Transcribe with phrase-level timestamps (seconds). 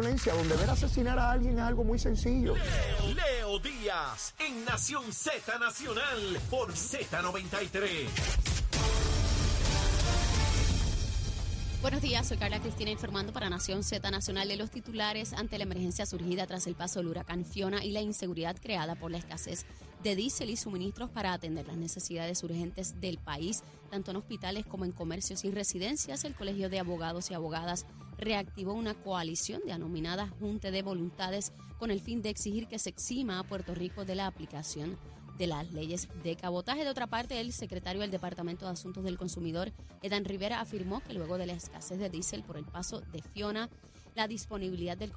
[0.00, 2.54] violencia, donde ver asesinar a alguien es algo muy sencillo.
[2.54, 8.06] Leo, Leo Díaz en Nación Z Nacional por Z93.
[11.82, 15.64] Buenos días, soy Carla Cristina informando para Nación Z Nacional de los titulares ante la
[15.64, 19.64] emergencia surgida tras el paso del huracán Fiona y la inseguridad creada por la escasez
[20.02, 24.84] de diésel y suministros para atender las necesidades urgentes del país, tanto en hospitales como
[24.84, 26.24] en comercios y residencias.
[26.24, 27.84] El Colegio de Abogados y Abogadas
[28.18, 32.90] reactivó una coalición de anominada Junta de Voluntades con el fin de exigir que se
[32.90, 34.98] exima a Puerto Rico de la aplicación
[35.38, 36.84] de las leyes de cabotaje.
[36.84, 39.72] De otra parte, el secretario del Departamento de Asuntos del Consumidor,
[40.02, 43.70] Edan Rivera, afirmó que luego de la escasez de diésel por el paso de Fiona,
[44.16, 45.12] la disponibilidad del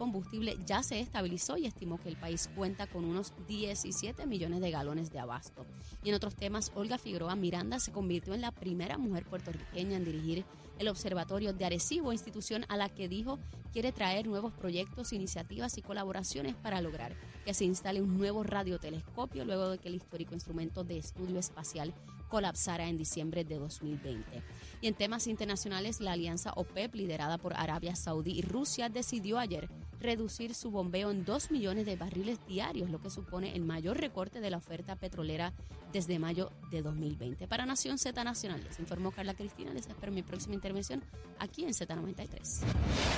[0.00, 4.70] combustible ya se estabilizó y estimó que el país cuenta con unos 17 millones de
[4.70, 5.66] galones de abasto.
[6.02, 10.06] Y en otros temas, Olga Figueroa Miranda se convirtió en la primera mujer puertorriqueña en
[10.06, 10.46] dirigir
[10.78, 13.38] el Observatorio de Arecibo, institución a la que dijo
[13.74, 17.14] quiere traer nuevos proyectos, iniciativas y colaboraciones para lograr
[17.44, 21.92] que se instale un nuevo radiotelescopio luego de que el histórico instrumento de estudio espacial
[22.30, 24.42] colapsara en diciembre de 2020.
[24.80, 29.68] Y en temas internacionales, la alianza OPEP, liderada por Arabia Saudí y Rusia, decidió ayer
[30.00, 34.40] reducir su bombeo en 2 millones de barriles diarios, lo que supone el mayor recorte
[34.40, 35.52] de la oferta petrolera
[35.92, 37.46] desde mayo de 2020.
[37.46, 39.72] Para Nación Z Nacional, les informó Carla Cristina.
[39.74, 41.02] Les espero mi próxima intervención
[41.38, 42.62] aquí en Z93.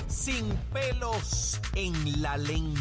[0.09, 2.81] Sin pelos en la lengua.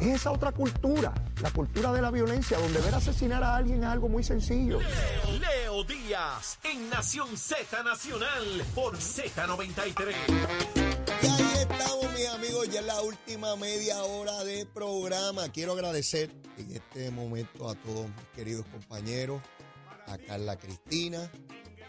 [0.00, 3.88] Es esa otra cultura, la cultura de la violencia, donde ver asesinar a alguien es
[3.88, 4.80] algo muy sencillo.
[4.80, 11.49] Leo, Leo Díaz en Nación Z Nacional por Z93.
[11.60, 15.50] Estamos, mis amigos, ya en la última media hora de programa.
[15.52, 19.42] Quiero agradecer en este momento a todos mis queridos compañeros,
[20.06, 21.30] a Carla Cristina,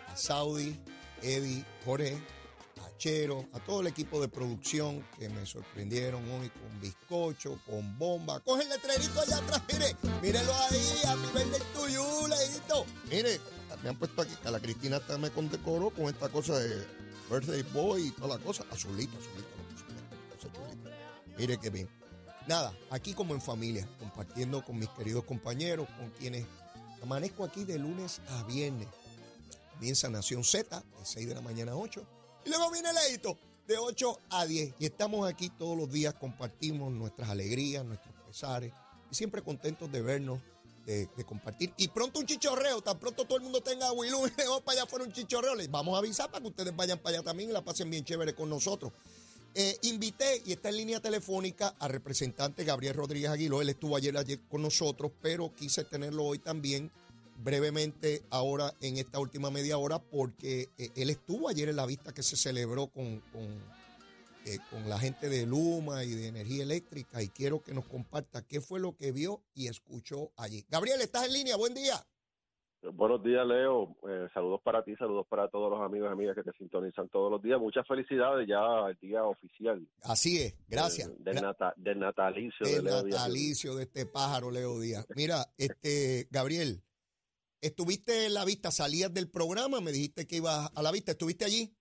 [0.09, 0.77] a Saudi,
[1.21, 2.21] Eddie, Jorge,
[2.81, 7.97] a Chero, a todo el equipo de producción que me sorprendieron hoy con bizcocho, con
[7.97, 8.41] bomba.
[8.41, 12.85] Coge el letrerito allá atrás, mire, mírenlo ahí, a mi verde tuyo, leíto.
[13.09, 13.39] Mire,
[13.81, 16.85] me han puesto aquí, Carla Cristina hasta me condecoró con esta cosa de
[17.29, 19.50] birthday boy y toda la cosa, azulito, azulito.
[21.41, 21.89] Mire qué bien.
[22.45, 26.45] Nada, aquí como en familia, compartiendo con mis queridos compañeros, con quienes
[27.01, 28.87] amanezco aquí de lunes a viernes.
[29.73, 32.05] Comienza Nación Z, de 6 de la mañana a 8.
[32.45, 34.75] Y luego viene Leito, de 8 a 10.
[34.77, 38.71] Y estamos aquí todos los días, compartimos nuestras alegrías, nuestros pesares.
[39.09, 40.39] Y siempre contentos de vernos,
[40.85, 41.73] de, compartir.
[41.77, 44.29] Y pronto un chichorreo, tan pronto todo el mundo tenga Wilú,
[44.63, 45.55] para allá fuera un chichorreo.
[45.55, 48.05] Les vamos a avisar para que ustedes vayan para allá también y la pasen bien
[48.05, 48.91] chévere con nosotros.
[49.53, 53.61] Eh, invité y está en línea telefónica al representante Gabriel Rodríguez Aguiló.
[53.61, 56.89] Él estuvo ayer, ayer con nosotros, pero quise tenerlo hoy también,
[57.43, 62.13] brevemente, ahora en esta última media hora, porque eh, él estuvo ayer en la vista
[62.13, 63.43] que se celebró con, con,
[64.45, 68.43] eh, con la gente de Luma y de Energía Eléctrica y quiero que nos comparta
[68.43, 70.65] qué fue lo que vio y escuchó allí.
[70.69, 72.01] Gabriel, estás en línea, buen día.
[72.93, 73.95] Buenos días, Leo.
[74.09, 77.29] Eh, saludos para ti, saludos para todos los amigos y amigas que te sintonizan todos
[77.31, 77.59] los días.
[77.59, 78.59] Muchas felicidades ya
[78.89, 79.87] el día oficial.
[80.01, 81.09] Así es, gracias.
[81.19, 83.19] Del, del nata- del natalicio de Leo Díaz.
[83.21, 85.05] natalicio de este pájaro Leo Díaz.
[85.15, 86.81] Mira, este Gabriel,
[87.61, 91.45] estuviste en la vista, salías del programa, me dijiste que ibas a la vista, ¿estuviste
[91.45, 91.75] allí?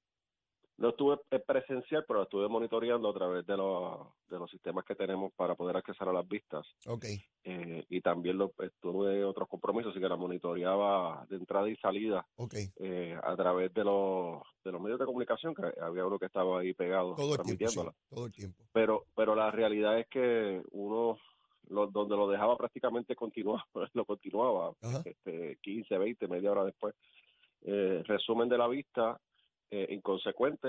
[0.81, 3.99] No estuve eh, presencial, pero estuve monitoreando a través de los,
[4.31, 6.67] de los sistemas que tenemos para poder acceder a las vistas.
[6.87, 7.05] Ok,
[7.45, 12.27] Eh, y también lo, estuve otros compromisos, así que la monitoreaba de entrada y salida
[12.37, 12.55] ok.
[12.77, 16.61] eh, a través de los, de los medios de comunicación, que había uno que estaba
[16.61, 17.95] ahí pegado Todo el tiempo, sí, transmitiéndola.
[18.09, 18.63] todo el tiempo.
[18.73, 21.19] pero pero la realidad es que uno
[21.69, 23.65] lo- donde lo dejaba prácticamente continuaba
[23.95, 25.03] lo continuaba Ajá.
[25.05, 26.95] este 15 20 media hora después
[27.63, 29.21] Eh, resumen de la vista
[29.71, 30.69] eh, inconsecuente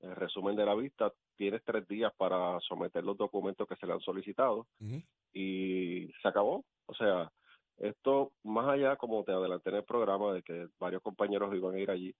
[0.00, 3.92] eh, resumen de la vista tienes tres días para someter los documentos que se le
[3.92, 4.66] han solicitado
[5.32, 6.64] y se acabó.
[6.86, 7.30] O sea
[7.78, 11.78] esto más allá como te adelanté en el programa de que varios compañeros iban a
[11.78, 12.14] ir allí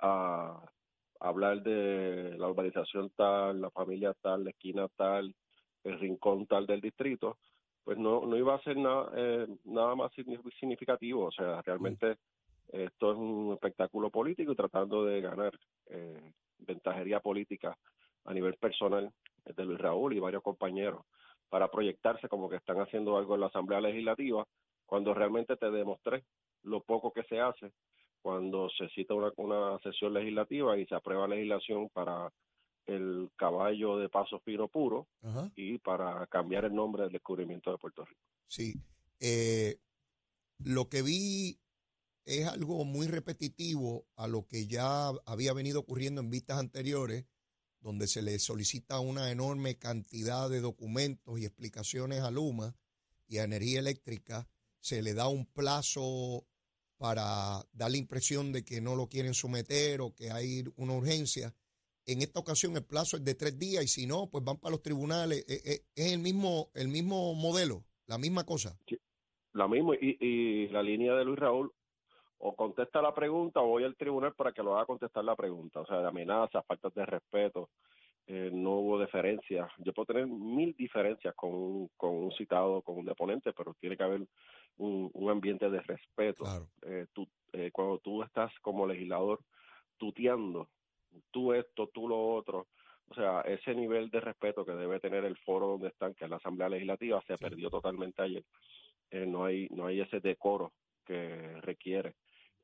[0.00, 0.60] a
[1.20, 5.34] hablar de la urbanización tal, la familia tal, la esquina tal,
[5.84, 7.38] el rincón tal del distrito,
[7.84, 11.24] pues no, no iba a ser nada, eh, nada más signi- significativo.
[11.24, 12.18] O sea, realmente
[12.68, 17.76] esto es un espectáculo político y tratando de ganar eh, ventajería política
[18.24, 19.10] a nivel personal
[19.44, 21.02] de Luis Raúl y varios compañeros
[21.48, 24.46] para proyectarse como que están haciendo algo en la Asamblea Legislativa,
[24.84, 26.24] cuando realmente te demostré
[26.62, 27.72] lo poco que se hace
[28.20, 32.30] cuando se cita una, una sesión legislativa y se aprueba legislación para
[32.86, 35.50] el caballo de paso fino puro Ajá.
[35.54, 38.20] y para cambiar el nombre del descubrimiento de Puerto Rico.
[38.46, 38.74] Sí.
[39.20, 39.76] Eh,
[40.64, 41.58] lo que vi
[42.28, 47.24] es algo muy repetitivo a lo que ya había venido ocurriendo en vistas anteriores,
[47.80, 52.76] donde se le solicita una enorme cantidad de documentos y explicaciones a Luma
[53.26, 54.46] y a Energía Eléctrica,
[54.78, 56.46] se le da un plazo
[56.98, 61.54] para dar la impresión de que no lo quieren someter o que hay una urgencia.
[62.04, 64.72] En esta ocasión el plazo es de tres días y si no, pues van para
[64.72, 65.46] los tribunales.
[65.48, 68.78] Eh, eh, Es el mismo, el mismo modelo, la misma cosa.
[69.54, 71.72] Lo mismo, y, y la línea de Luis Raúl
[72.40, 75.80] o contesta la pregunta o voy al tribunal para que lo haga contestar la pregunta.
[75.80, 77.70] O sea, de amenazas, faltas de respeto,
[78.26, 79.68] eh, no hubo deferencia.
[79.78, 83.96] Yo puedo tener mil diferencias con, un- con un citado, con un deponente, pero tiene
[83.96, 84.20] que haber
[84.76, 86.44] un, un ambiente de respeto.
[86.44, 86.68] Claro.
[86.82, 89.40] Eh, tú, eh, cuando tú estás como legislador
[89.96, 90.68] tuteando,
[91.30, 92.66] tú esto, tú lo otro,
[93.08, 96.30] o sea, ese nivel de respeto que debe tener el foro donde están, que es
[96.30, 97.42] la Asamblea Legislativa, se Sí.
[97.42, 98.44] perdió totalmente ayer.
[99.10, 100.72] Eh, no hay no hay ese decoro
[101.06, 102.16] que requiere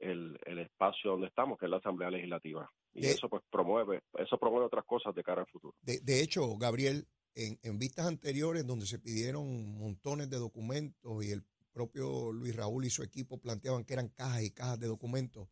[0.04, 2.70] el, el espacio donde estamos, que es la Asamblea Legislativa.
[2.92, 5.74] Y De- eso pues promueve, eso promueve otras cosas de cara al futuro.
[5.82, 11.30] De, de hecho, Gabriel, en, en vistas anteriores donde se pidieron montones de documentos y
[11.32, 11.42] el
[11.72, 15.48] propio Luis Raúl y su equipo planteaban que eran cajas y cajas de documentos,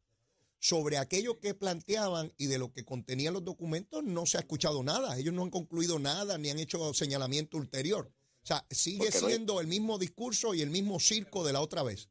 [0.60, 4.84] sobre aquello que planteaban y de lo que contenían los documentos no se ha escuchado
[4.84, 5.18] nada.
[5.18, 8.12] Ellos no han concluido nada ni han hecho señalamiento ulterior.
[8.44, 12.08] O sea, sigue siendo el mismo discurso y el mismo circo de la otra vez.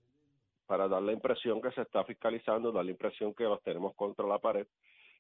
[0.72, 4.26] Para dar la impresión que se está fiscalizando, dar la impresión que los tenemos contra
[4.26, 4.66] la pared,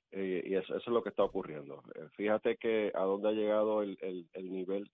[0.09, 1.83] eh, y eso, es lo que está ocurriendo.
[1.93, 4.89] Eh, fíjate que a dónde ha llegado el, el, el nivel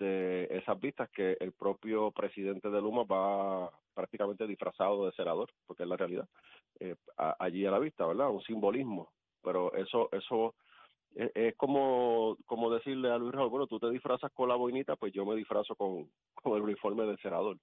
[0.00, 5.84] de esas vistas, que el propio presidente de Luma va prácticamente disfrazado de senador, porque
[5.84, 6.28] es la realidad,
[6.80, 6.96] eh,
[7.38, 8.30] allí a la vista, ¿verdad?
[8.30, 9.12] Un simbolismo,
[9.44, 10.56] pero eso, eso
[11.14, 14.96] es, es como, como decirle a Luis Raúl, bueno, tú te disfrazas con la boinita,
[14.96, 17.58] pues yo me disfrazo con, con el uniforme del senador.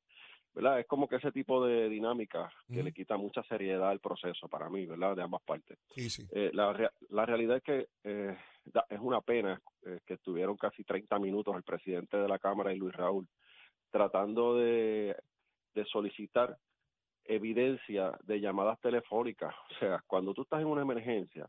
[0.54, 0.82] ¿Verdad?
[0.82, 4.70] Es como que ese tipo de dinámica que le quita mucha seriedad al proceso para
[4.70, 5.16] mí, ¿verdad?
[5.16, 5.78] De ambas partes.
[5.96, 6.28] Sí, sí.
[6.32, 10.84] Eh, la, la realidad es que eh, da- es una pena eh, que estuvieron casi
[10.84, 13.28] 30 minutos el presidente de la Cámara y Luis Raúl
[13.92, 15.16] tratando de,
[15.74, 16.58] de solicitar
[17.26, 19.54] evidencia de llamadas telefónicas.
[19.72, 21.48] O sea, cuando tú estás en una emergencia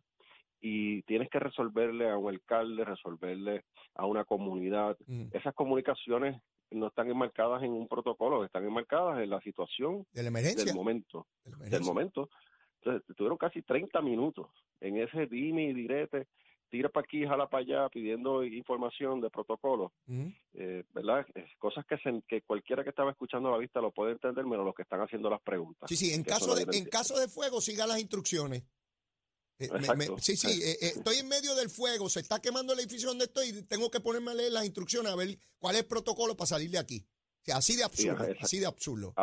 [0.61, 3.65] y tienes que resolverle a un alcalde, resolverle
[3.95, 4.97] a una comunidad,
[5.33, 6.41] esas comunicaciones
[6.75, 10.65] no están enmarcadas en un protocolo, están enmarcadas en la situación De la emergencia.
[10.65, 12.29] del momento de la del momento.
[12.83, 14.49] Entonces, tuvieron casi 30 minutos
[14.81, 16.27] en ese dime y direte,
[16.69, 19.93] tira para aquí, jala para allá, pidiendo información de protocolo,
[20.55, 21.27] eh, ¿verdad?
[21.59, 24.75] Cosas que, se- que cualquiera que estaba escuchando la vista lo puede entender, menos los
[24.75, 25.89] que están haciendo las preguntas.
[25.89, 28.65] Sí, sí, en caso, de, en caso de fuego, siga las instrucciones.
[29.63, 32.73] Eh, me- me- sí, sí, eh, eh, estoy en medio del fuego, se está quemando
[32.73, 35.75] el edificio donde estoy y tengo que ponerme a leer las instrucciones a ver cuál
[35.77, 37.05] es el protocolo para salir de aquí.
[37.05, 39.15] O sea, así de absurdo, así de absurdo.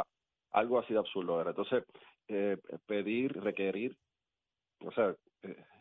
[0.52, 1.48] Algo así de absurdo.
[1.48, 1.84] Entonces,
[2.28, 3.98] eh, pedir, requerir,
[4.86, 5.16] o sea,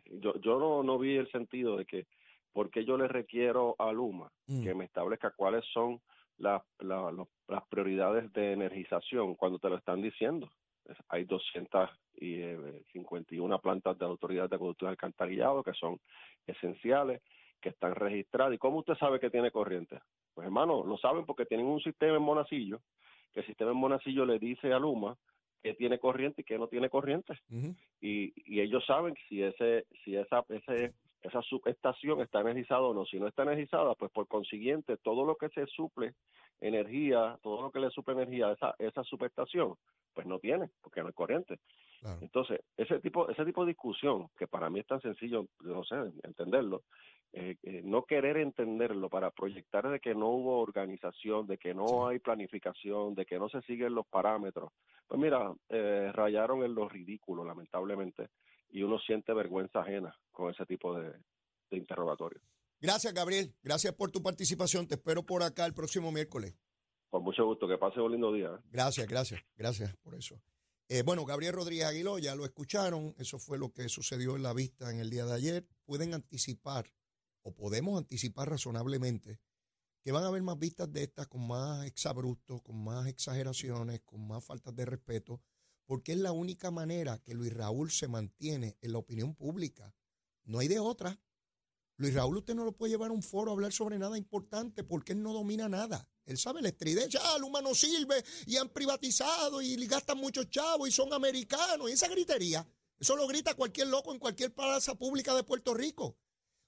[0.06, 2.06] yo, yo no, no vi el sentido de que,
[2.52, 4.62] porque yo le requiero a Luma Mm.
[4.64, 6.00] que me establezca cuáles son
[6.38, 7.12] las, la-
[7.48, 10.50] las prioridades de energización cuando te lo están diciendo.
[11.08, 16.00] Hay 251 plantas de autoridad de acueductos y alcantarillado que son
[16.46, 17.22] esenciales,
[17.60, 18.54] que están registradas.
[18.54, 20.00] ¿Y cómo usted sabe que tiene corriente?
[20.34, 22.80] Pues hermano, lo saben porque tienen un sistema en Monacillo,
[23.32, 25.16] que el sistema en Monacillo le dice a Luma
[25.62, 27.34] que tiene corriente y que no tiene corriente
[28.00, 33.04] y, y ellos saben si ese si esa ese, esa subestación está energizada o no.
[33.04, 36.14] Si no está energizada, pues por consiguiente todo lo que se suple
[36.60, 39.74] energía, todo lo que le suple energía a esa, esa subestación,
[40.14, 41.58] pues no tiene, porque no hay corriente.
[42.00, 42.18] Claro.
[42.22, 45.96] Entonces, ese tipo, ese tipo de discusión, que para mí es tan sencillo, no sé,
[46.22, 46.82] entenderlo,
[47.32, 51.86] eh, eh, no querer entenderlo para proyectar de que no hubo organización, de que no
[51.86, 51.94] Sí.
[52.08, 54.70] hay planificación, de que no se siguen los parámetros,
[55.06, 58.28] pues mira, eh, rayaron en lo ridículo, lamentablemente,
[58.70, 61.10] y uno siente vergüenza ajena con ese tipo de,
[61.70, 62.40] de interrogatorio.
[62.80, 63.54] Gracias, Gabriel.
[63.62, 64.86] Gracias por tu participación.
[64.86, 66.54] Te espero por acá el próximo miércoles.
[67.10, 68.48] Con mucho gusto, que pase un lindo día.
[68.48, 68.62] ¿eh?
[68.70, 70.40] Gracias, gracias, gracias por eso.
[70.88, 73.14] Eh, bueno, Gabriel Rodríguez Aguiló, ya lo escucharon.
[73.18, 75.66] Eso fue lo que sucedió en la vista en el día de ayer.
[75.84, 76.92] Pueden anticipar,
[77.42, 79.40] o podemos anticipar razonablemente,
[80.02, 84.26] que van a haber más vistas de estas con más exabruptos, con más exageraciones, con
[84.26, 85.42] más faltas de respeto,
[85.88, 89.94] porque es la única manera que Luis Raúl se mantiene en la opinión pública.
[90.44, 91.18] No hay de otra.
[91.96, 94.84] Luis Raúl, usted no lo puede llevar a un foro a hablar sobre nada importante
[94.84, 96.06] porque él no domina nada.
[96.26, 100.90] Él sabe la estridencia, ah, Luma no sirve y han privatizado y gastan muchos chavos
[100.90, 101.88] y son americanos.
[101.88, 102.68] Y esa gritería,
[102.98, 106.18] eso lo grita cualquier loco en cualquier plaza pública de Puerto Rico.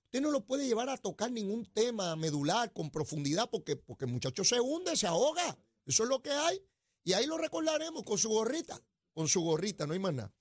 [0.07, 4.13] Usted no lo puede llevar a tocar ningún tema medular con profundidad porque, porque el
[4.13, 5.59] muchacho se hunde, se ahoga.
[5.85, 6.65] Eso es lo que hay.
[7.05, 8.83] Y ahí lo recordaremos con su gorrita,
[9.21, 10.35] con su gorrita, no hay más nada.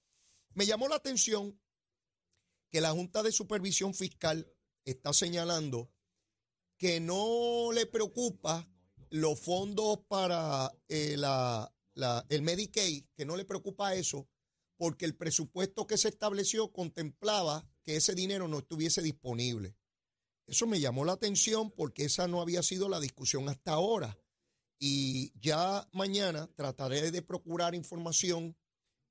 [0.53, 1.59] Me llamó la atención
[2.69, 4.49] que la Junta de Supervisión Fiscal
[4.85, 5.91] está señalando
[6.77, 8.71] que no le preocupa
[9.09, 11.69] los fondos para eh, la,
[12.29, 14.29] el Medicaid, que no le preocupa eso,
[14.77, 19.75] porque el presupuesto que se estableció contemplaba que ese dinero no estuviese disponible.
[20.47, 24.17] Eso me llamó la atención porque esa no había sido la discusión hasta ahora.
[24.79, 28.55] Y ya mañana trataré de procurar información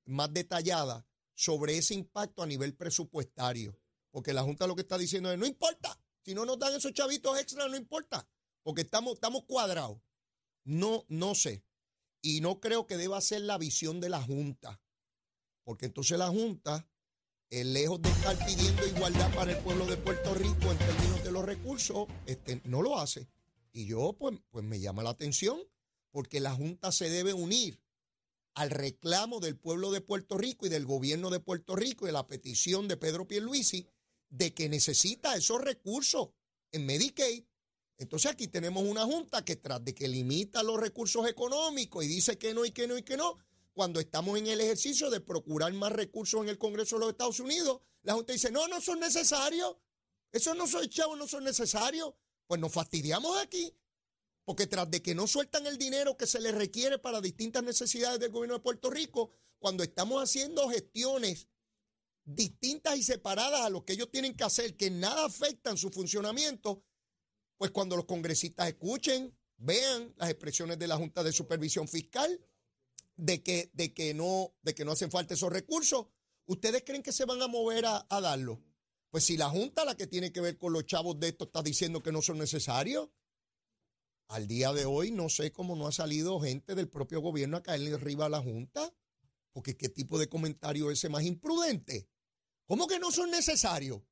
[0.08, 3.78] más detallada sobre ese impacto a nivel presupuestario.
[4.10, 6.92] Porque la Junta lo que está diciendo es, no importa, si no nos dan esos
[6.92, 8.26] chavitos extra, no importa,
[8.62, 10.00] porque estamos, estamos cuadrados.
[10.64, 11.64] No, no sé.
[12.20, 14.80] Y no creo que deba ser la visión de la Junta,
[15.62, 16.88] porque entonces la Junta,
[17.50, 21.32] eh, lejos de estar pidiendo igualdad para el pueblo de Puerto Rico en términos de
[21.32, 23.28] los recursos, este, no lo hace.
[23.72, 25.60] Y yo, pues, pues me llama la atención,
[26.10, 27.80] porque la Junta se debe unir
[28.58, 32.26] al reclamo del pueblo de Puerto Rico y del gobierno de Puerto Rico y la
[32.26, 33.86] petición de Pedro Pierluisi
[34.30, 36.30] de que necesita esos recursos
[36.72, 37.44] en Medicaid.
[37.98, 42.36] Entonces aquí tenemos una junta que tras de que limita los recursos económicos y dice
[42.36, 43.38] que no y que no y que no,
[43.74, 47.38] cuando estamos en el ejercicio de procurar más recursos en el Congreso de los Estados
[47.38, 49.76] Unidos, la junta dice, no, no son necesarios,
[50.32, 52.12] esos no son chavos, no son necesarios.
[52.48, 53.72] Pues nos fastidiamos aquí,
[54.48, 58.18] porque tras de que no sueltan el dinero que se les requiere para distintas necesidades
[58.18, 61.48] del gobierno de Puerto Rico, cuando estamos haciendo gestiones
[62.24, 66.82] distintas y separadas a lo que ellos tienen que hacer, que nada afectan su funcionamiento,
[67.58, 72.40] pues cuando los congresistas escuchen, vean las expresiones de la Junta de Supervisión Fiscal
[73.16, 76.06] de que, de que, no, de que no hacen falta esos recursos,
[76.46, 78.62] ¿ustedes creen que se van a mover a, a darlo?
[79.10, 81.62] Pues si la Junta, la que tiene que ver con los chavos de esto, está
[81.62, 83.10] diciendo que no son necesarios,
[84.28, 87.62] al día de hoy no sé cómo no ha salido gente del propio gobierno a
[87.62, 88.94] caerle arriba a la Junta,
[89.52, 92.08] porque qué tipo de comentario es ese más imprudente.
[92.66, 94.02] ¿Cómo que no son necesarios?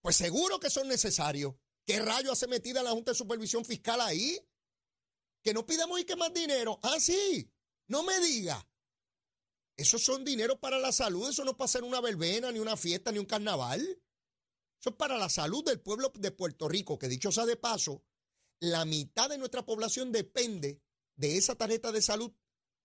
[0.00, 1.54] Pues seguro que son necesarios.
[1.84, 4.38] ¿Qué rayo hace metida la Junta de Supervisión Fiscal ahí?
[5.42, 6.80] Que no pidamos y que más dinero.
[6.82, 7.48] Ah, sí.
[7.86, 8.66] No me diga.
[9.76, 11.28] Esos son dinero para la salud.
[11.28, 13.80] Eso no es para hacer una verbena, ni una fiesta, ni un carnaval.
[14.80, 18.02] Eso es para la salud del pueblo de Puerto Rico, que dicho sea de paso,
[18.60, 20.80] la mitad de nuestra población depende
[21.16, 22.32] de esa tarjeta de salud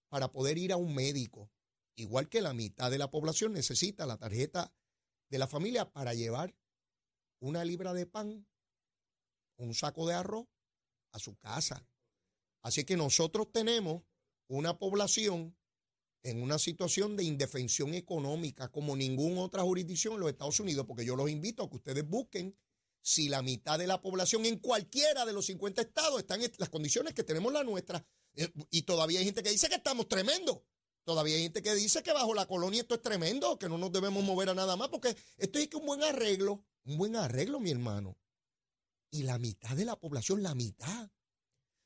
[0.10, 1.52] para poder ir a un médico.
[1.96, 4.74] Igual que la mitad de la población necesita la tarjeta
[5.30, 6.56] de la familia para llevar
[7.40, 8.48] una libra de pan
[9.62, 10.48] un saco de arroz
[11.12, 11.88] a su casa.
[12.64, 14.04] Así que nosotros tenemos
[14.48, 15.56] una población
[16.24, 21.06] en una situación de indefensión económica como ninguna otra jurisdicción en los Estados Unidos, porque
[21.06, 22.56] yo los invito a que ustedes busquen
[23.02, 26.70] si la mitad de la población en cualquiera de los 50 estados están en las
[26.70, 28.06] condiciones que tenemos la nuestra.
[28.36, 30.66] Eh, y todavía hay gente que dice que estamos tremendo.
[31.04, 33.92] Todavía hay gente que dice que bajo la colonia esto es tremendo, que no nos
[33.92, 37.60] debemos mover a nada más, porque esto es que un buen arreglo, un buen arreglo,
[37.60, 38.18] mi hermano.
[39.10, 41.12] Y la mitad de la población, la mitad.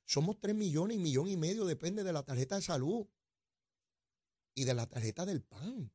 [0.06, 3.08] Somos tres millones y millón y medio, depende de la tarjeta de salud
[4.54, 5.92] y de la tarjeta del PAN.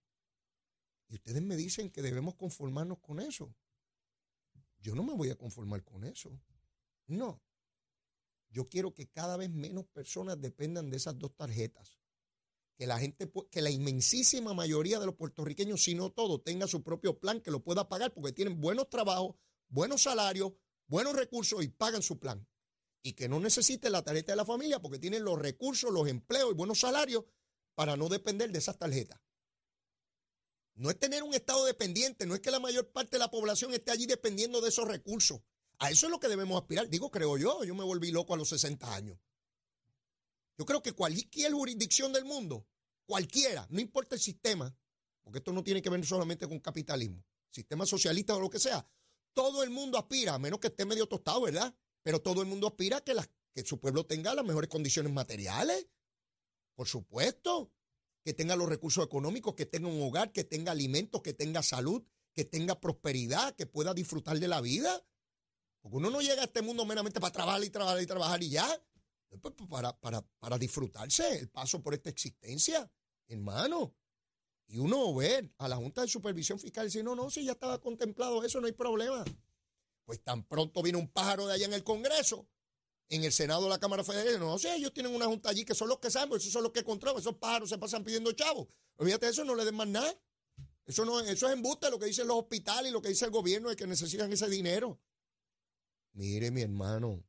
[1.08, 3.54] Y ustedes me dicen que debemos conformarnos con eso.
[4.80, 6.30] Yo no me voy a conformar con eso.
[7.06, 7.42] No.
[8.50, 11.98] Yo quiero que cada vez menos personas dependan de esas dos tarjetas.
[12.76, 16.82] Que la gente, que la inmensísima mayoría de los puertorriqueños, si no todo, tenga su
[16.82, 19.36] propio plan que lo pueda pagar porque tienen buenos trabajos,
[19.68, 20.52] buenos salarios,
[20.86, 22.46] buenos recursos y pagan su plan.
[23.02, 26.52] Y que no necesiten la tarjeta de la familia porque tienen los recursos, los empleos
[26.52, 27.24] y buenos salarios
[27.74, 29.20] para no depender de esas tarjetas.
[30.80, 33.74] No es tener un estado dependiente, no es que la mayor parte de la población
[33.74, 35.42] esté allí dependiendo de esos recursos.
[35.78, 36.88] A eso es lo que debemos aspirar.
[36.88, 39.18] Digo, creo yo, yo me volví loco a los 60 años.
[40.56, 42.66] Yo creo que cualquier jurisdicción del mundo,
[43.04, 44.74] cualquiera, no importa el sistema,
[45.20, 48.88] porque esto no tiene que ver solamente con capitalismo, sistema socialista o lo que sea,
[49.34, 51.74] todo el mundo aspira, a menos que esté medio tostado, ¿verdad?
[52.02, 53.14] Pero todo el mundo aspira a que,
[53.54, 55.88] que su pueblo tenga las mejores condiciones materiales.
[56.74, 57.70] Por supuesto.
[58.24, 62.02] Que tenga los recursos económicos, que tenga un hogar, que tenga alimentos, que tenga salud,
[62.34, 65.02] que tenga prosperidad, que pueda disfrutar de la vida.
[65.80, 68.50] Porque uno no llega a este mundo meramente para trabajar y trabajar y trabajar y
[68.50, 68.68] ya.
[69.40, 72.90] Pues, para, para, para disfrutarse el paso por esta existencia,
[73.28, 73.94] hermano.
[74.66, 77.52] Y uno ve a la Junta de Supervisión Fiscal y dice, no, no, si ya
[77.52, 79.24] estaba contemplado eso, no hay problema.
[80.04, 82.48] Pues tan pronto viene un pájaro de allá en el Congreso,
[83.10, 85.74] en el Senado de la Cámara Federal, no sé, ellos tienen una junta allí que
[85.74, 88.68] son los que saben, esos son los que controlan, esos pájaros se pasan pidiendo chavos.
[88.96, 90.18] Olvídate eso, no le den más nada.
[90.86, 93.30] Eso, no, eso es embuste lo que dicen los hospitales y lo que dice el
[93.30, 95.00] gobierno de que necesitan ese dinero.
[96.12, 97.22] Mire, mi hermano,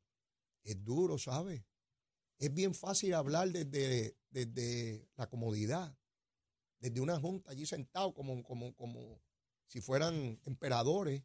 [0.64, 1.64] es duro, ¿sabe?
[2.38, 5.96] Es bien fácil hablar desde, desde la comodidad
[6.78, 9.22] desde una junta allí sentado como, como, como
[9.68, 11.22] si fueran emperadores,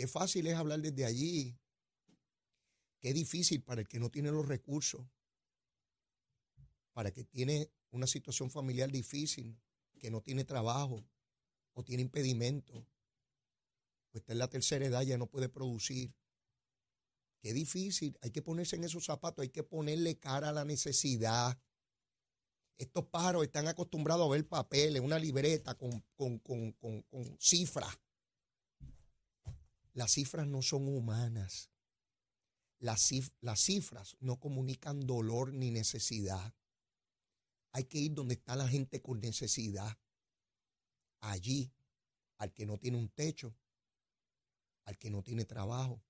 [0.00, 1.58] Qué fácil es hablar desde allí.
[3.00, 5.06] Qué difícil para el que no tiene los recursos,
[6.92, 9.58] para el que tiene una situación familiar difícil,
[9.98, 11.02] que no tiene trabajo
[11.72, 12.86] o tiene impedimento,
[14.10, 16.12] pues está en la tercera edad, ya no puede producir.
[17.40, 21.58] Qué difícil, hay que ponerse en esos zapatos, hay que ponerle cara a la necesidad.
[22.76, 27.98] Estos pájaros están acostumbrados a ver papeles, una libreta con, con cifras.
[29.94, 31.70] Las cifras no son humanas.
[32.80, 33.02] Las,
[33.56, 36.54] cifras no comunican dolor ni necesidad.
[37.72, 39.98] Hay que ir donde está la gente con necesidad.
[41.20, 41.70] Allí,
[42.38, 43.54] al que no tiene un techo,
[44.86, 46.02] al que no tiene trabajo,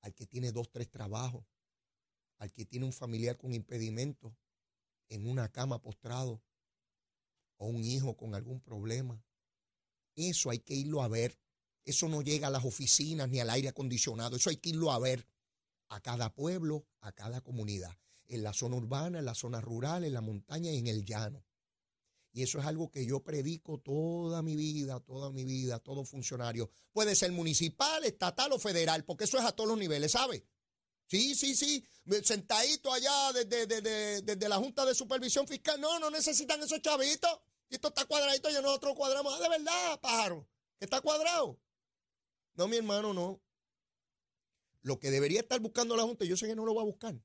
[0.00, 1.44] al que tiene dos, tres trabajos,
[2.38, 4.36] al que tiene un familiar con impedimento,
[5.08, 6.42] en una cama postrado,
[7.56, 9.22] o un hijo con algún problema.
[10.16, 11.38] Eso hay que irlo a ver.
[11.84, 14.36] Eso no llega a las oficinas ni al aire acondicionado.
[14.36, 15.24] Eso hay que irlo a ver
[15.88, 20.14] a cada pueblo, a cada comunidad, en la zona urbana, en la zona rural, en
[20.14, 21.44] la montaña y en el llano.
[22.32, 26.68] Y eso es algo que yo predico toda mi vida, toda mi vida, todo funcionario.
[26.92, 30.44] Puede ser municipal, estatal o federal, porque eso es a todos los niveles, ¿sabe?
[31.06, 31.86] Sí, sí, sí.
[32.24, 33.66] Sentadito allá desde,
[34.22, 35.80] desde, la Junta de Supervisión Fiscal.
[35.80, 37.38] No, no necesitan esos chavitos.
[37.70, 39.32] Esto está cuadradito y nosotros cuadramos.
[39.34, 40.48] Ah, de verdad, pájaro.
[40.80, 41.58] Está cuadrado.
[42.54, 43.40] No, mi hermano, no.
[44.84, 47.18] Lo que debería estar buscando la Junta, yo sé que no lo va a buscar.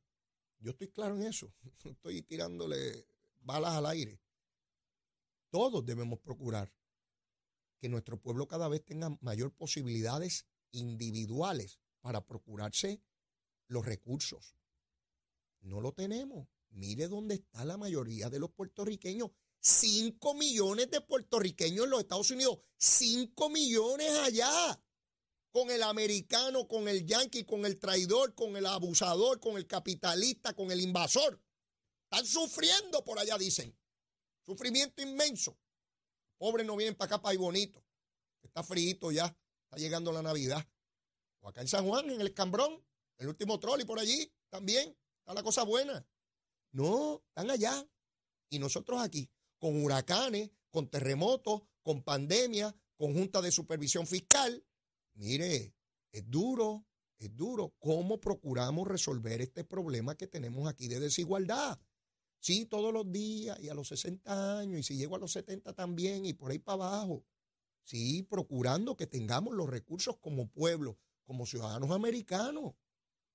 [0.59, 1.53] Yo estoy claro en eso.
[1.83, 3.05] Estoy tirándole
[3.41, 4.21] balas al aire.
[5.49, 6.73] Todos debemos procurar
[7.81, 13.01] que nuestro pueblo cada vez tenga mayor posibilidades individuales para procurarse
[13.67, 14.55] los recursos.
[15.59, 16.47] No lo tenemos.
[16.69, 19.31] Mire dónde está la mayoría de los puertorriqueños.
[19.59, 22.59] Cinco millones de puertorriqueños en los Estados Unidos.
[22.77, 24.81] Cinco millones allá.
[25.51, 30.53] Con el americano, con el yanqui, con el traidor, con el abusador, con el capitalista,
[30.53, 31.41] con el invasor.
[32.11, 33.75] Están sufriendo por allá, dicen.
[34.45, 35.57] Sufrimiento inmenso.
[36.37, 37.83] Pobres no vienen para acá, para bonito.
[38.43, 39.25] Está frío ya.
[39.65, 40.67] Está llegando la Navidad.
[41.41, 42.83] O acá en San Juan, en el Cambrón,
[43.17, 44.97] el último troll y por allí también.
[45.19, 46.05] Está la cosa buena.
[46.71, 47.87] No, están allá.
[48.49, 54.65] Y nosotros aquí, con huracanes, con terremotos, con pandemia, con junta de supervisión fiscal.
[55.19, 55.75] Mire,
[56.13, 56.85] es duro,
[57.17, 57.75] es duro.
[57.79, 61.77] ¿Cómo procuramos resolver este problema que tenemos aquí de desigualdad?
[62.39, 65.73] Sí, todos los días y a los 60 años y si llego a los 70
[65.73, 67.25] también y por ahí para abajo.
[67.83, 72.75] Sí, procurando que tengamos los recursos como pueblo, como ciudadanos americanos.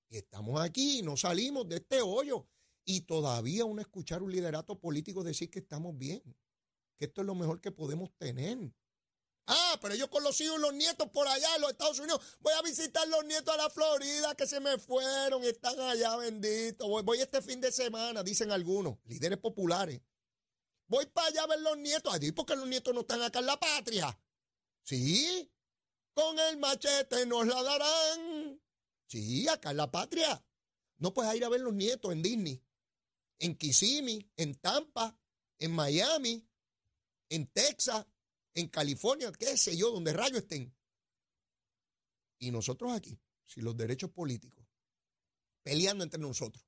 [0.09, 2.47] Y estamos aquí no salimos de este hoyo.
[2.83, 6.23] Y todavía uno escuchar un liderato político decir que estamos bien,
[6.97, 8.73] que esto es lo mejor que podemos tener.
[9.47, 12.19] Ah, pero yo con los hijos y los nietos por allá en los Estados Unidos.
[12.39, 16.15] Voy a visitar los nietos a la Florida que se me fueron y están allá,
[16.15, 16.87] bendito.
[17.03, 20.01] Voy, este fin de semana, dicen algunos, líderes populares.
[20.87, 22.13] Voy para allá a ver los nietos.
[22.13, 24.19] Allí porque los nietos no están acá en la patria.
[24.83, 25.51] Sí,
[26.13, 28.61] con el machete nos la darán.
[29.07, 30.43] Sí, acá en la patria.
[30.97, 32.63] No puedes ir a ver los nietos en Disney,
[33.39, 35.19] en Kissimmee, en Tampa,
[35.59, 36.47] en Miami,
[37.29, 38.05] en Texas,
[38.55, 40.73] en California, qué sé yo, donde rayos estén.
[42.39, 44.65] Y nosotros aquí, si los derechos políticos,
[45.61, 46.65] peleando entre nosotros,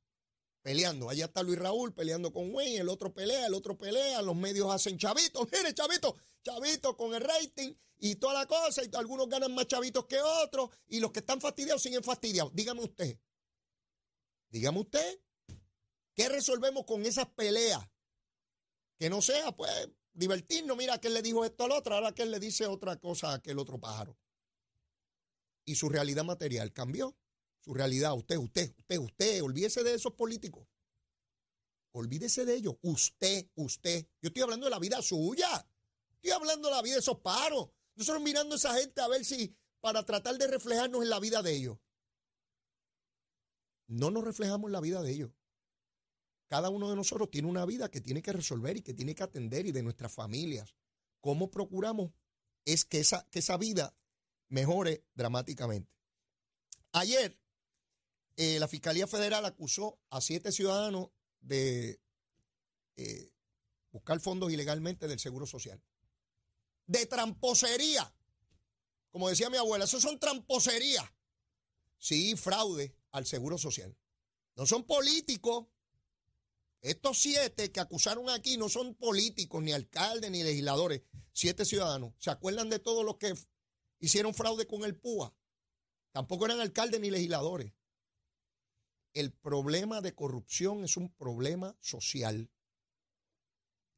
[0.62, 1.10] peleando.
[1.10, 4.70] Allá está Luis Raúl peleando con Wayne, el otro pelea, el otro pelea, los medios
[4.70, 9.56] hacen chavitos, mire, chavitos, chavitos con el rating y toda la cosa, y algunos ganan
[9.56, 12.54] más chavitos que otros, y los que están fastidiados siguen fastidiados.
[12.54, 13.18] Dígame usted,
[14.50, 15.22] dígame usted,
[16.14, 17.82] ¿qué resolvemos con esas peleas?
[19.00, 20.76] Que no sea, pues, divertirnos.
[20.76, 23.32] Mira, que él le dijo esto al otro, ahora que él le dice otra cosa
[23.32, 24.18] a aquel otro pájaro.
[25.64, 27.16] Y su realidad material cambió.
[27.60, 30.68] Su realidad, usted, usted, usted, usted, olvídese de esos políticos.
[31.92, 32.76] Olvídese de ellos.
[32.82, 34.06] Usted, usted.
[34.22, 35.68] Yo estoy hablando de la vida suya.
[36.12, 37.70] Estoy hablando de la vida de esos paros.
[37.96, 41.42] Nosotros mirando a esa gente a ver si, para tratar de reflejarnos en la vida
[41.42, 41.78] de ellos.
[43.88, 45.32] No nos reflejamos en la vida de ellos.
[46.48, 49.24] Cada uno de nosotros tiene una vida que tiene que resolver y que tiene que
[49.24, 50.76] atender y de nuestras familias.
[51.20, 52.12] ¿Cómo procuramos
[52.66, 53.96] es que esa, que esa vida
[54.48, 55.92] mejore dramáticamente?
[56.94, 57.38] Ayer,
[58.38, 61.10] eh, la Fiscalía Federal acusó a siete ciudadanos
[61.42, 62.00] de
[62.96, 63.32] eh,
[63.92, 65.82] buscar fondos ilegalmente del Seguro Social.
[66.86, 68.14] De tramposería.
[69.12, 71.06] Como decía mi abuela, eso son tramposerías.
[71.98, 73.98] Sí, fraude al Seguro Social.
[74.56, 75.68] No son políticos,
[76.82, 81.02] estos siete que acusaron aquí no son políticos, ni alcaldes, ni legisladores.
[81.34, 82.14] Siete ciudadanos.
[82.20, 83.34] ¿Se acuerdan de todos los que
[84.00, 85.36] hicieron fraude con el PUA?
[86.12, 87.74] Tampoco eran alcaldes ni legisladores.
[89.14, 92.52] El problema de corrupción es un problema social.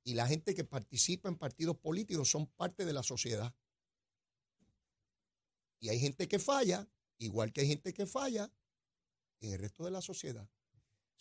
[0.03, 3.53] Y la gente que participa en partidos políticos son parte de la sociedad.
[5.79, 8.51] Y hay gente que falla, igual que hay gente que falla
[9.41, 10.49] en el resto de la sociedad.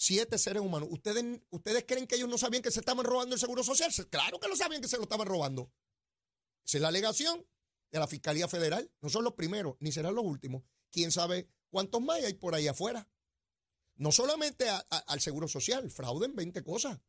[0.01, 0.89] Siete seres humanos.
[0.93, 3.93] ¿Ustedes, ¿Ustedes creen que ellos no sabían que se estaban robando el seguro social?
[4.09, 5.73] Claro que lo sabían que se lo estaban robando.
[6.65, 7.45] Esa es la alegación
[7.91, 8.89] de la Fiscalía Federal.
[9.01, 10.63] No son los primeros, ni serán los últimos.
[10.93, 13.11] ¿Quién sabe cuántos más hay por ahí afuera?
[13.97, 17.01] No solamente al Seguro Social, fraude en 20 cosas.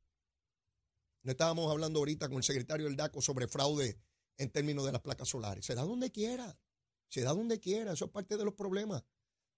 [1.21, 4.01] No estábamos hablando ahorita con el secretario del DACO sobre fraude
[4.37, 5.63] en términos de las placas solares.
[5.63, 6.59] Se da donde quiera.
[7.07, 7.93] Se da donde quiera.
[7.93, 9.03] Eso es parte de los problemas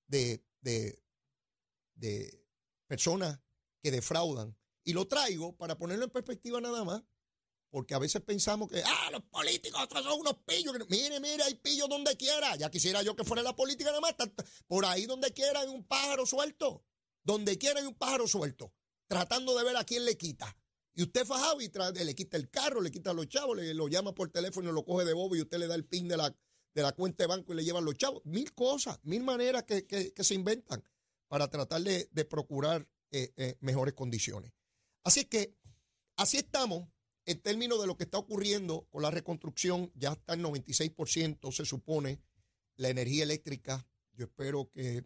[0.07, 1.01] de, de,
[1.95, 2.40] de
[2.91, 3.39] personas
[3.81, 4.57] que defraudan.
[4.83, 7.01] Y lo traigo para ponerlo en perspectiva nada más,
[7.69, 10.75] porque a veces pensamos que, ah, los políticos son unos pillos.
[10.89, 12.57] Mire, mire, hay pillos donde quiera.
[12.57, 14.15] Ya quisiera yo que fuera la política nada más.
[14.67, 16.83] Por ahí donde quiera hay un pájaro suelto.
[17.23, 18.73] Donde quiera hay un pájaro suelto.
[19.07, 20.57] Tratando de ver a quién le quita.
[20.93, 21.69] Y usted fajado y
[22.03, 25.05] le quita el carro, le quita los chavos, le lo llama por teléfono lo coge
[25.05, 26.35] de bobo y usted le da el pin de la,
[26.73, 28.21] de la cuenta de banco y le llevan los chavos.
[28.25, 30.83] Mil cosas, mil maneras que, se inventan
[31.31, 34.51] para tratar de, procurar eh, eh, mejores condiciones.
[35.01, 35.55] Así que
[36.17, 36.89] así estamos
[37.25, 39.93] en términos de lo que está ocurriendo con la reconstrucción.
[39.95, 42.21] Ya está el 96%, se supone,
[42.75, 43.87] la energía eléctrica.
[44.11, 45.05] Yo espero que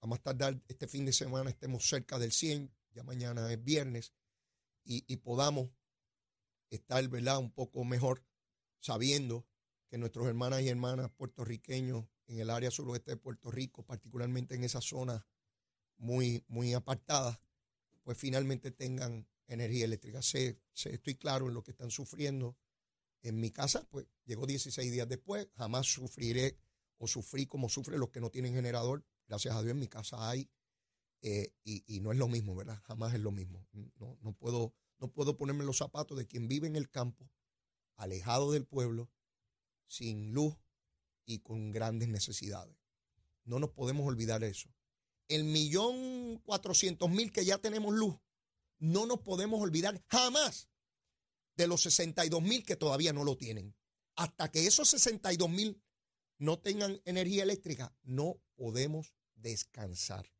[0.00, 4.14] a más tardar este fin de semana estemos cerca del 100, ya mañana es viernes
[4.84, 5.68] y, podamos
[6.70, 7.40] estar ¿verdad?
[7.40, 8.24] un poco mejor
[8.80, 9.46] sabiendo
[9.90, 14.64] que nuestros hermanas y hermanas puertorriqueños en el área suroeste de Puerto Rico, particularmente en
[14.64, 15.26] esa zona
[15.98, 17.40] muy, muy apartada,
[18.02, 20.22] pues finalmente tengan energía eléctrica.
[20.22, 22.56] Sé, estoy claro en lo que están sufriendo.
[23.22, 26.56] En mi casa, pues llegó 16 días después, jamás sufriré
[26.98, 29.04] o sufrí como sufren los que no tienen generador.
[29.26, 30.48] Gracias a Dios en mi casa hay
[31.22, 32.80] eh, y, no es lo mismo, ¿verdad?
[32.84, 33.66] Jamás es lo mismo.
[33.72, 37.28] No, no, puedo, no puedo ponerme los zapatos de quien vive en el campo,
[37.96, 39.10] alejado del pueblo,
[39.86, 40.54] sin luz
[41.24, 42.76] y con grandes necesidades.
[43.44, 44.70] No nos podemos olvidar eso.
[45.28, 48.16] El millón cuatrocientos mil que ya tenemos luz,
[48.78, 50.68] no nos podemos olvidar jamás
[51.56, 53.76] de los 62 mil que todavía no lo tienen.
[54.14, 55.82] Hasta que esos 62 mil
[56.38, 60.30] no tengan energía eléctrica, no podemos descansar.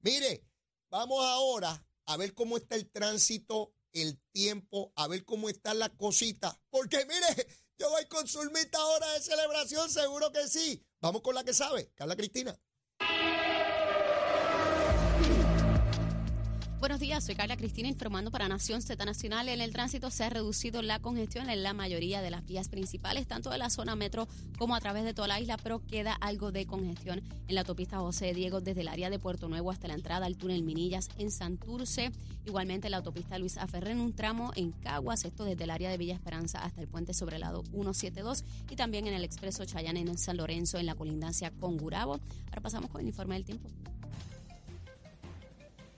[0.00, 0.44] Mire,
[0.90, 5.88] vamos ahora a ver cómo está el tránsito, el tiempo, a ver cómo está la
[5.96, 6.60] cosita.
[6.70, 7.46] Porque mire,
[7.78, 10.84] yo voy con Zulmita ahora de celebración, seguro que sí.
[11.00, 12.58] Vamos con la que sabe, Carla Cristina.
[16.78, 19.48] Buenos días, soy Carla Cristina informando para Nación Z Nacional.
[19.48, 23.26] En el tránsito se ha reducido la congestión en la mayoría de las vías principales,
[23.26, 26.52] tanto de la zona metro como a través de toda la isla, pero queda algo
[26.52, 29.94] de congestión en la autopista José Diego desde el área de Puerto Nuevo hasta la
[29.94, 32.12] entrada al túnel Minillas en Santurce.
[32.44, 35.96] Igualmente la autopista Luis Aferré en un tramo en Caguas, esto desde el área de
[35.96, 39.96] Villa Esperanza hasta el puente sobre el lado 172 y también en el expreso Chayán
[39.96, 42.20] en San Lorenzo en la colindancia con Gurabo.
[42.48, 43.70] Ahora pasamos con el informe del tiempo.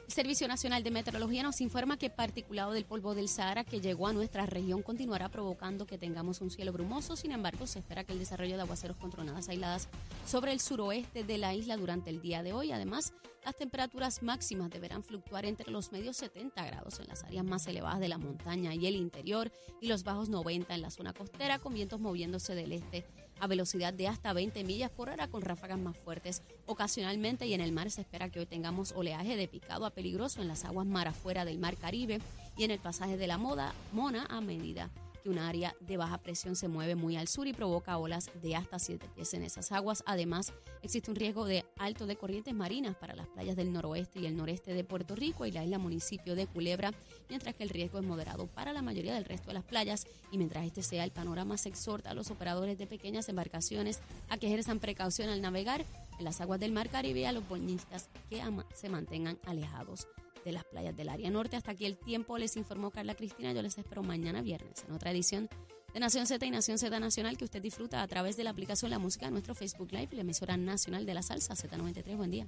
[0.08, 4.06] El Servicio Nacional de Meteorología nos informa que particulado del polvo del Sahara que llegó
[4.06, 7.14] a nuestra región continuará provocando que tengamos un cielo brumoso.
[7.14, 9.90] Sin embargo, se espera que el desarrollo de aguaceros con tronadas aisladas
[10.26, 12.72] sobre el suroeste de la isla durante el día de hoy.
[12.72, 13.12] Además,
[13.44, 18.00] las temperaturas máximas deberán fluctuar entre los medios 70 grados en las áreas más elevadas
[18.00, 21.74] de la montaña y el interior y los bajos 90 en la zona costera con
[21.74, 23.04] vientos moviéndose del este
[23.40, 26.42] a velocidad de hasta 20 millas por hora con ráfagas más fuertes.
[26.66, 30.42] Ocasionalmente y en el mar se espera que hoy tengamos oleaje de picado a peligroso
[30.42, 32.20] en las aguas mar afuera del mar Caribe
[32.56, 34.90] y en el pasaje de la moda Mona a medida
[35.28, 38.78] un área de baja presión se mueve muy al sur y provoca olas de hasta
[38.78, 40.02] 7 pies en esas aguas.
[40.06, 44.26] Además, existe un riesgo de alto de corrientes marinas para las playas del noroeste y
[44.26, 46.92] el noreste de Puerto Rico y la isla municipio de Culebra,
[47.28, 50.06] mientras que el riesgo es moderado para la mayoría del resto de las playas.
[50.32, 54.38] Y mientras este sea el panorama, se exhorta a los operadores de pequeñas embarcaciones a
[54.38, 55.84] que ejerzan precaución al navegar
[56.18, 58.42] en las aguas del Mar Caribe a los boñistas que
[58.74, 60.08] se mantengan alejados
[60.44, 61.56] de las playas del área norte.
[61.56, 63.52] Hasta aquí el tiempo, les informó Carla Cristina.
[63.52, 65.48] Yo les espero mañana viernes en otra edición
[65.92, 68.90] de Nación Z y Nación Z Nacional que usted disfruta a través de la aplicación
[68.90, 72.16] La Música, nuestro Facebook Live, la emisora nacional de la salsa Z93.
[72.16, 72.46] Buen día.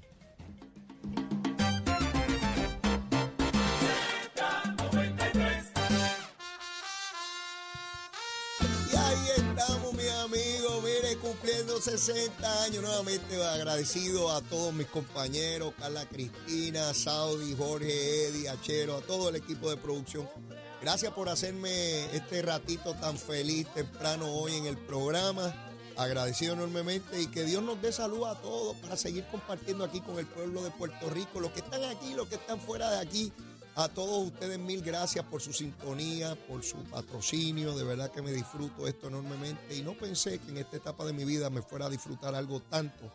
[11.80, 12.82] Cumpliendo 60 años.
[12.82, 19.36] Nuevamente agradecido a todos mis compañeros, Carla Cristina, Saudi, Jorge, Eddie, Achero, a todo el
[19.36, 20.28] equipo de producción.
[20.80, 25.54] Gracias por hacerme este ratito tan feliz temprano hoy en el programa.
[25.96, 30.18] agradecido enormemente y que Dios nos dé salud a todos para seguir compartiendo aquí con
[30.18, 33.32] el pueblo de Puerto Rico, los que están aquí, los que están fuera de aquí.
[33.80, 38.30] A todos ustedes mil gracias por su sintonía, por su patrocinio, de verdad que me
[38.30, 41.86] disfruto esto enormemente y no pensé que en esta etapa de mi vida me fuera
[41.86, 43.10] a disfrutar algo tanto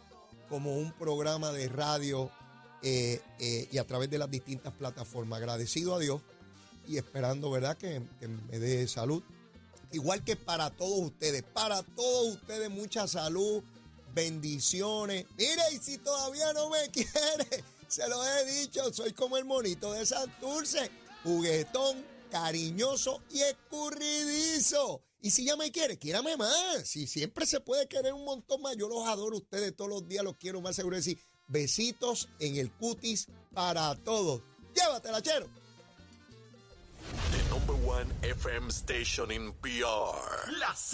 [0.50, 2.32] como un programa de radio
[2.82, 5.38] eh, eh, y a través de las distintas plataformas.
[5.38, 6.22] Agradecido a Dios
[6.88, 9.22] y esperando, ¿verdad?, que, que me dé salud
[9.92, 11.44] igual que para todos ustedes.
[11.44, 13.64] Para todos ustedes, mucha salud,
[14.14, 15.26] bendiciones.
[15.38, 17.64] Mire, y si todavía no me quiere,
[17.96, 20.92] se lo he dicho, soy como el monito de Santurce,
[21.24, 25.02] juguetón, cariñoso y escurridizo.
[25.22, 26.84] Y si ya me quiere, quiérame más.
[26.84, 30.26] Si siempre se puede querer un montón más, yo los adoro ustedes todos los días,
[30.26, 31.20] los quiero más seguro de decir.
[31.48, 34.42] Besitos en el cutis para todos.
[34.76, 35.48] Llévatela, chero.
[37.32, 40.52] The number one FM station in PR.
[40.60, 40.76] La